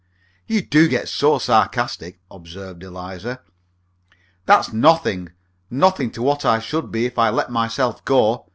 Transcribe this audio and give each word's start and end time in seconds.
"You 0.47 0.63
do 0.63 0.87
get 0.87 1.07
so 1.09 1.37
sarcastic," 1.37 2.19
observed 2.31 2.81
Eliza. 2.81 3.39
"That's 4.47 4.73
nothing 4.73 5.29
nothing 5.69 6.09
to 6.13 6.23
what 6.23 6.43
I 6.43 6.57
should 6.57 6.91
be 6.91 7.05
if 7.05 7.19
I 7.19 7.29
let 7.29 7.51
myself 7.51 8.03
go. 8.03 8.47